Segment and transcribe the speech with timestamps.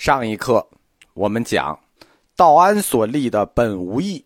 [0.00, 0.66] 上一课
[1.12, 1.78] 我们讲，
[2.34, 4.24] 道安所立的本无义，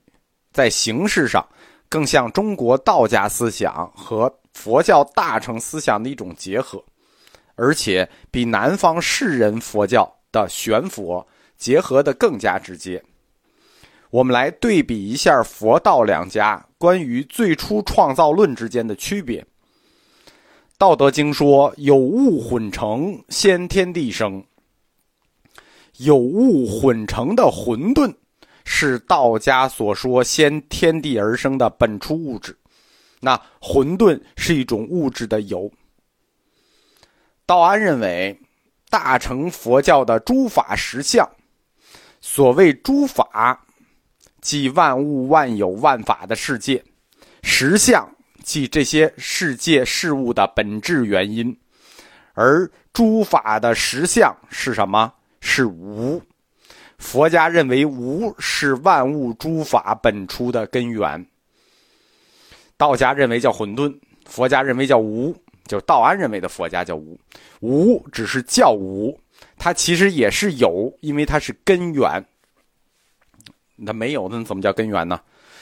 [0.52, 1.44] 在形式上
[1.88, 6.80] 更像中国道家思想和佛教大乘思想的一种结合，
[7.56, 11.26] 而且比南方士人佛教的玄佛
[11.56, 13.02] 结合的更加直接。
[14.10, 19.42] 我们来对比一下佛道两家关于最初创造论之间的区别。
[20.78, 24.40] 《道德经》说：“有物混成，先天地生。”
[25.98, 28.14] 有物混成的混沌，
[28.64, 32.56] 是道家所说先天地而生的本初物质。
[33.20, 35.70] 那混沌是一种物质的有。
[37.46, 38.38] 道安认为，
[38.90, 41.28] 大乘佛教的诸法实相，
[42.20, 43.64] 所谓诸法，
[44.40, 46.82] 即万物万有万法的世界；
[47.42, 48.08] 实相，
[48.42, 51.56] 即这些世界事物的本质原因。
[52.32, 55.12] 而诸法的实相是什么？
[55.46, 56.20] 是无，
[56.96, 61.24] 佛家认为无是万物诸法本初的根源。
[62.78, 63.94] 道家认为叫混沌，
[64.24, 67.20] 佛家认为叫无，就是道安认为的佛家叫无。
[67.60, 69.16] 无只是叫无，
[69.58, 72.24] 它其实也是有，因为它是根源。
[73.84, 75.20] 它没有，那怎么叫根源呢？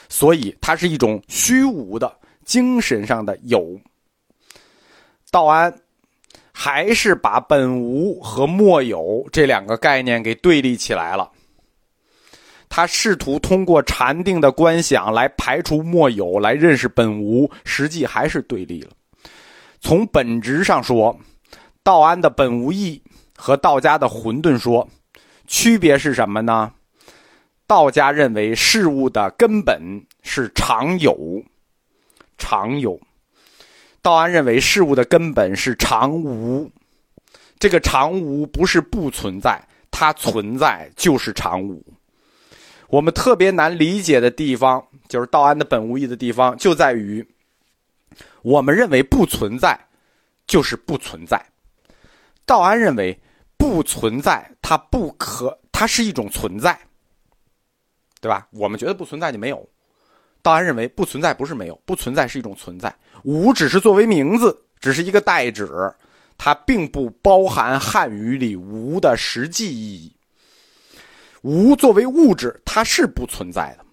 [0.08, 3.78] 所以它是一种虚无的精神上的有。
[5.32, 5.76] 道安。
[6.64, 11.28] 还是把本无和末有这两个概念给对立起来了。
[12.68, 18.90] 他试图通过禅定的观想来排除末有，来认识本无，实际还是对立了。
[19.80, 21.18] 从本质上说，
[21.82, 23.02] 道安的本无义
[23.36, 24.88] 和道家的混沌说
[25.48, 26.72] 区别是什么呢？
[27.66, 29.82] 道家认为事物的根本
[30.22, 31.42] 是常有，
[32.38, 33.00] 常有。
[34.02, 36.68] 道安认为事物的根本是常无，
[37.60, 41.80] 这个常无不是不存在，它存在就是常无。
[42.88, 47.24] 我们特别难理解的地方，就是道安的本无义的地方，就在于
[48.42, 49.78] 我们认为不存在
[50.48, 51.40] 就是不存在，
[52.44, 53.18] 道安认为
[53.56, 56.76] 不存在，它不可，它是一种存在，
[58.20, 58.48] 对吧？
[58.50, 59.66] 我们觉得不存在就没有。
[60.42, 62.94] 道安认为不存在不是没有，不存在是一种存在。
[63.22, 65.70] 无只是作为名字，只是一个代指，
[66.36, 70.16] 它并不包含汉语里无的实际意义。
[71.42, 73.84] 无作为物质，它是不存在的。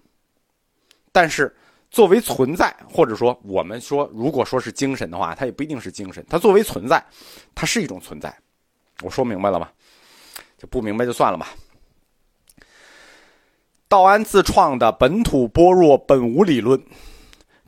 [1.12, 1.54] 但是
[1.90, 6.24] 作为存在，或者说我们说，如果说是精神的话，它也不一定是精神。
[6.28, 7.04] 它作为存在，
[7.54, 8.36] 它是一种存在。
[9.02, 9.68] 我说明白了吗？
[10.58, 11.48] 就不明白就算了吧。
[13.90, 16.80] 道安自创的本土般若本无理论，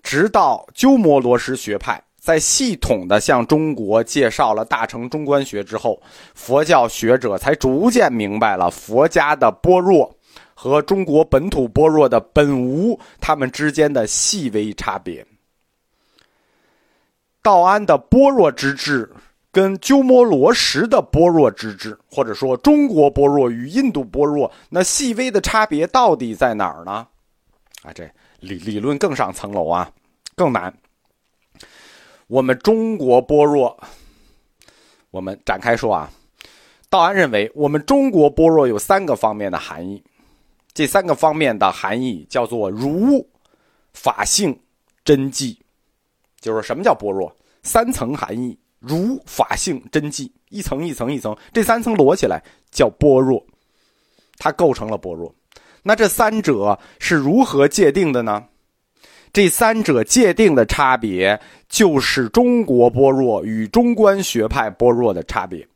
[0.05, 6.01] 直到鸠摩罗什学派在系统的向中国介绍了大乘中观学之后，
[6.33, 10.17] 佛教学者才逐渐明白了佛家的般若
[10.55, 15.27] 和中国本土般若的本无他们之间的细微差别。
[17.43, 19.13] 道安的般若之智。
[19.53, 27.07] 跟鸠摩罗什的般若之智，或者说中国般若与印度般若，那细微的差别到底在哪儿呢？
[27.83, 29.93] 啊，这理理论更上层楼啊，
[30.35, 30.75] 更难。
[32.29, 33.79] 我们中国般若，
[35.11, 36.11] 我们展开说啊，
[36.89, 40.03] 道安认为我们中国般若有三个方面的含义，
[40.73, 43.29] 这三个方面的含义叫做如、
[43.93, 44.59] 法性、
[45.05, 45.61] 真迹，
[46.41, 47.31] 就是什么叫般若？
[47.63, 48.59] 三层含义。
[48.83, 53.41] 如法性真迹，一层一层一层，这三层摞起来叫般若，
[54.39, 55.33] 它构成了般若。
[55.85, 58.45] 那这三者是如何界定的呢？
[59.33, 65.67] 这三者界定的差别，就是中国般若与中观学派般若的差别。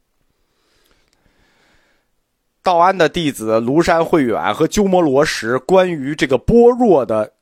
[2.62, 7.32] 道安的弟子庐山慧远和鸠摩罗什关于这个般若的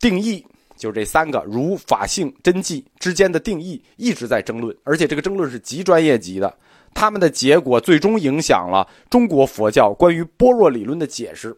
[0.00, 0.44] 定义。
[0.80, 6.56] 就这三个如法性真迹之间的定义一直在争论，而且这个争论是极专业级的。
[6.94, 11.56] 他们的结果最终影响了中国佛教关于般若理论的解释。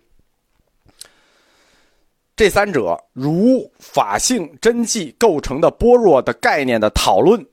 [2.35, 7.47] 这三者如法性真迹构成的般若的概念的讨论，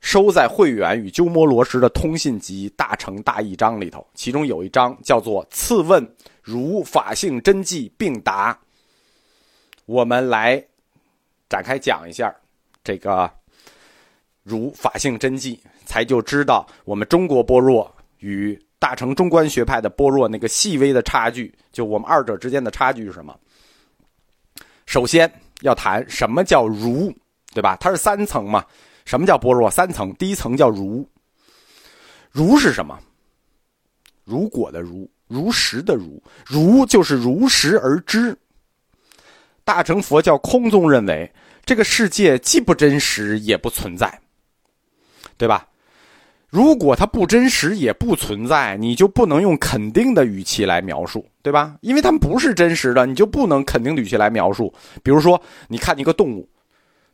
[0.00, 6.06] 收在慧远与鸠摩罗什的通信集《大乘大义章》里头，其中有一章叫做“次问
[6.42, 8.56] 如法性真迹并答”。
[9.86, 10.62] 我们来。
[11.48, 12.34] 展开讲一下，
[12.82, 13.30] 这个
[14.42, 23.38] 如法性真迹，才就知道我们中国般若与大乘中观学派的般若那个细微的差距，就我们二者之间的差距是什么？
[24.86, 25.30] 首先
[25.62, 27.12] 要谈什么叫如，
[27.52, 27.76] 对吧？
[27.80, 28.64] 它是三层嘛？
[29.04, 29.70] 什么叫般若？
[29.70, 31.08] 三层，第一层叫如，
[32.30, 32.98] 如是什么？
[34.24, 38.36] 如果的如，如实的如，如就是如实而知。
[39.66, 41.28] 大乘佛教空宗认为，
[41.64, 44.20] 这个世界既不真实也不存在，
[45.36, 45.66] 对吧？
[46.48, 51.76] 如果它不真实也不存在，你就不能用肯定的语气来描述，对吧？
[51.80, 54.72] 因为它们不是真实的，你就不能肯定的语气来描述。
[55.02, 56.48] 比如说，你看一个动物，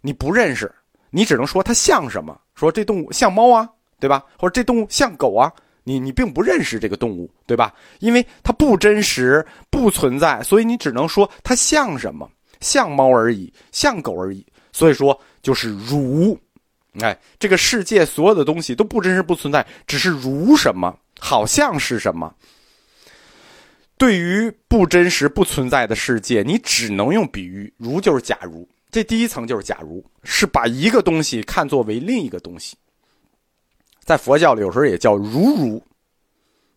[0.02, 0.70] 你不认识，
[1.08, 3.66] 你只能说它像什么，说这动物像猫啊，
[3.98, 4.22] 对吧？
[4.38, 5.50] 或者这动物像狗啊，
[5.84, 7.72] 你你并不认识这个动物，对吧？
[8.00, 12.30] 因为它不真实，不存在，所以你只能说它像什么，
[12.62, 14.46] 像猫而已，像狗而已。
[14.72, 16.38] 所以说，就是如。
[17.00, 22.34] 哎，这个世界所有的东西都不真实、不存在，只是如什么，好像是什么。
[23.98, 28.68] 对于不真实、不存在的世界，你只能用比喻，如就是假如。
[28.90, 32.76] 这第一层就是假如，是把一个东西看作为另一个东西。
[34.00, 35.82] 在佛教里，有时候也叫如如，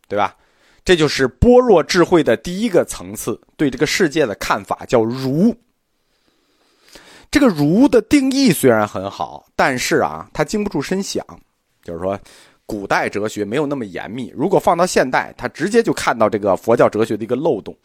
[0.08, 0.36] 对吧？
[0.86, 5.54] 这就是般若智慧的第一个层次，对这个世界的看法叫如。
[7.36, 11.22] 这个“如”的定义虽然很好，但是啊，它经不住深想。
[11.84, 12.18] 就是说，
[12.66, 14.32] 古代哲学没有那么严密。
[14.34, 17.76] 如果放到现代，他直接就看到这个佛教哲学的一个漏洞，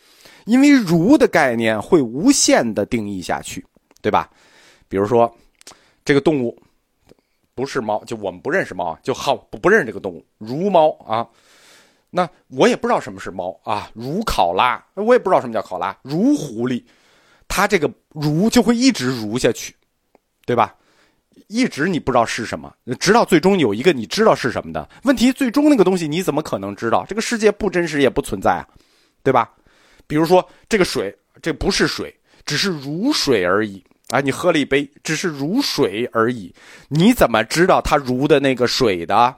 [0.47, 3.67] 因为“如”的概念会无限的定义下去，
[4.00, 4.31] 对吧？
[4.88, 5.29] 比如说，
[6.05, 6.56] 这个动物
[7.56, 11.26] 不是猫，就我们不认识猫，就好不不认识这个动物，如猫啊。
[12.08, 16.85] 那我也不知道什么是猫啊，如考拉，我也不知道什么叫考拉，如狐狸。
[17.50, 19.75] 它这个如就会一直如下去，
[20.47, 20.73] 对吧？
[21.49, 25.32] 一直你不知道是什么，直到最终有一个你知道是什么的问题。
[25.32, 27.05] 最终那个东西你怎么可能知道？
[27.08, 28.67] 这个世界不真实也不存在啊，
[29.25, 29.50] 对吧？
[30.06, 31.12] 比如说这个水，
[31.43, 32.14] 这不是水，
[32.47, 34.20] 只是如水而已啊！
[34.20, 36.55] 你喝了一杯，只是如水而已，
[36.88, 39.37] 你怎么知道它如的那个水的？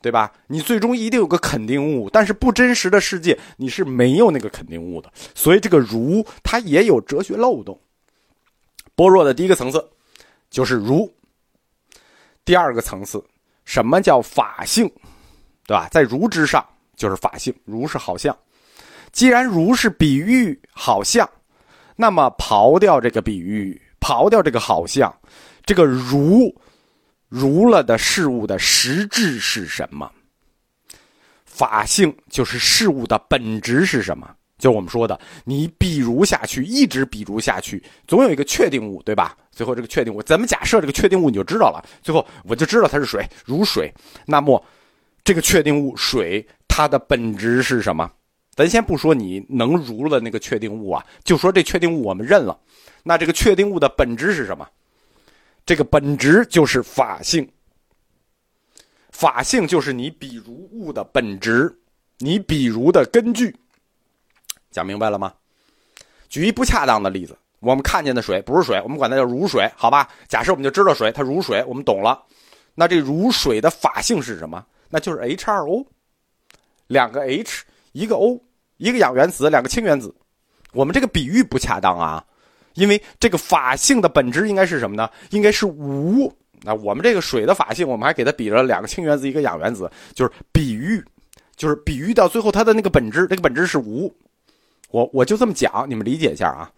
[0.00, 0.32] 对吧？
[0.46, 7.78] 你最终一定有个肯定物，但是不真实的世界你是没有那个肯定物的，所以这个如它也有哲学漏洞。
[8.94, 9.84] 般若的第一个层次
[10.50, 11.12] 就是如，
[12.44, 13.22] 第二个层次
[13.64, 14.88] 什么叫法性，
[15.66, 15.88] 对吧？
[15.90, 16.64] 在如之上
[16.96, 18.36] 就是法性，如是好像。
[19.10, 21.28] 既然如是比喻好像，
[21.96, 25.12] 那么刨掉这个比喻，刨掉这个好像，
[25.66, 26.54] 这个如。
[27.28, 30.10] 如了的事物的实质是什么？
[31.44, 34.34] 法性就是事物的本质是什么？
[34.58, 39.36] 就我们说的，你比如下去，一直比如下去，总有一个确定物，对吧？
[39.52, 41.84] 最后这个确定物，咱们假设这个确定物你就知道了。
[42.02, 43.92] 最后我就知道它是水，如水。
[44.26, 44.64] 那么
[45.22, 48.10] 这个确定物水，它的本质是什么？
[48.54, 52.58] 咱先不说你能如了那个确定物啊，就说这确定物我们认了，
[53.04, 54.66] 那这个确定物的本质是什么？
[55.68, 57.46] 这个本质就是法性，
[59.10, 61.78] 法性就是你比如物的本质，
[62.20, 63.54] 你比如的根据。
[64.70, 65.34] 讲明白了吗？
[66.30, 70.08] 举一不恰当的例子，我们看见的水不是水，我们管它叫如水，好吧？
[70.26, 72.24] 假设我们就知道水，它如水，我们懂了。
[72.74, 74.64] 那这如水的法性是什么？
[74.88, 75.84] 那就是 H2O，
[76.86, 78.40] 两个 H，一个 O，
[78.78, 80.14] 一个氧原子，两个氢原子。
[80.72, 82.24] 我们这个比喻不恰当啊。
[82.78, 85.10] 因为这个法性的本质应该是什么呢？
[85.30, 86.32] 应该是无。
[86.62, 91.04] 那我们这个水的法性，我们还给它比了两个氢原子，一个氧原子，就是比喻，
[91.56, 94.12] 就是比喻到最后它的那个本质，那个本质是无。
[94.90, 96.70] 我我就这么讲，你们理解一下啊。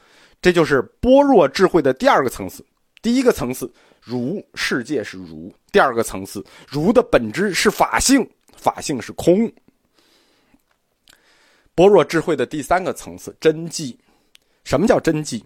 [0.43, 2.65] 这就是般若智慧的第二个层次。
[3.03, 3.71] 第一个层次，
[4.01, 9.51] 如世界是如；第二个层次，如的本质是法性，法性是空。
[11.75, 13.99] 般若智慧的第三个层次，真迹。
[14.65, 15.43] 什么叫真迹？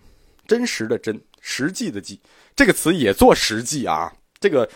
[0.47, 2.21] 真实的真，实际的际，
[2.55, 4.13] 这个词也做实际啊。
[4.41, 4.69] 这个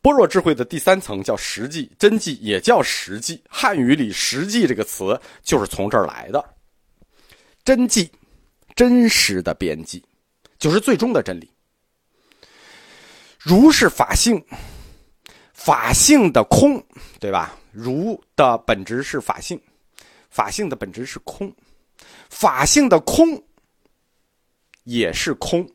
[0.00, 3.42] 般若智慧的第三层叫实际，真迹也叫实际。
[3.48, 6.44] 汉语里“实际”这个词就是从这儿来的。
[7.64, 8.10] 真迹，
[8.74, 10.04] 真实的边际，
[10.58, 11.50] 就是最终的真理。
[13.38, 14.42] 如是法性，
[15.52, 16.82] 法性的空，
[17.18, 17.56] 对吧？
[17.72, 19.60] 如的本质是法性，
[20.30, 21.50] 法性的本质是空，
[22.30, 23.42] 法性的空。
[24.84, 25.68] 也是空，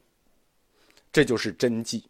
[1.12, 2.04] 这就是真迹。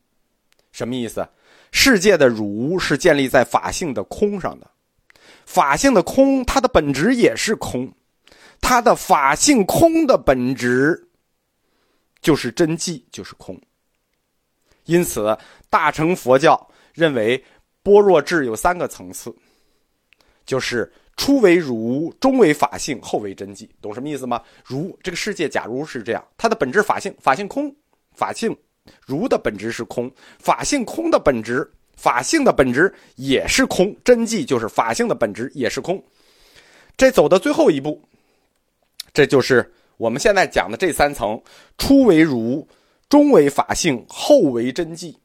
[0.72, 1.27] 什么意思？
[1.72, 4.70] 世界的如是建立在法性的空上的，
[5.46, 7.91] 法性的空，它的本质也是空，
[8.62, 11.10] 它的法性空的本质
[12.22, 13.60] 就是真迹，就是空。
[14.86, 15.38] 因此，
[15.70, 17.44] 大乘佛教认为
[17.84, 19.36] 般若智有三个层次，
[20.46, 20.91] 就是。
[21.20, 24.42] 初为如，终为法性，后为真迹，懂什么意思吗？
[24.64, 27.76] 如这个世界，假如是这样，它的本质法性，法性空，
[28.14, 28.56] 法性
[29.06, 30.10] 如的本质是空，
[30.40, 36.02] 法性空的本质，法性的本质也是空，真迹就是法性的本质也是空。
[36.96, 38.02] 这走到最后一步，
[39.12, 41.40] 这就是我们现在讲的这三层：
[41.78, 42.66] 初为儒，
[43.10, 45.18] 终为法性，后为真迹。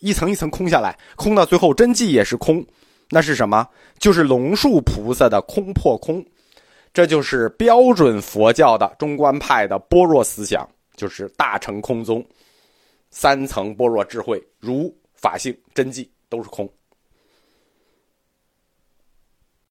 [0.00, 2.64] 一层一层空下来，空到最后，真迹也是空。
[3.10, 3.68] 那是什么？
[3.98, 6.24] 就是龙树菩萨的空破空。
[6.92, 12.24] 这就是标准佛教的中观派的般若思想，就是大乘空宗，
[13.10, 16.68] 三层般若智慧，如法性真迹都是空。